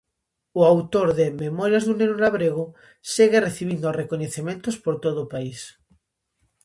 [0.59, 2.67] O autor de 'Memorias dun neno labrego'
[3.13, 5.59] segue recibindo recoñecementos por todo o país.